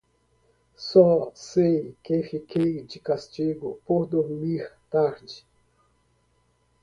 [0.89, 5.45] Só sei que fiquei de castigo por dormir tarde.